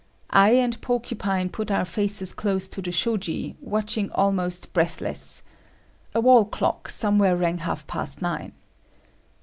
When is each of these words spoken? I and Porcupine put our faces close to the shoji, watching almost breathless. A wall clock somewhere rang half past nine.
I 0.33 0.53
and 0.53 0.81
Porcupine 0.81 1.49
put 1.49 1.69
our 1.69 1.85
faces 1.85 2.33
close 2.33 2.67
to 2.69 2.81
the 2.81 2.91
shoji, 2.91 3.55
watching 3.61 4.09
almost 4.13 4.73
breathless. 4.73 5.43
A 6.15 6.19
wall 6.19 6.45
clock 6.45 6.89
somewhere 6.89 7.35
rang 7.35 7.59
half 7.59 7.85
past 7.85 8.19
nine. 8.19 8.53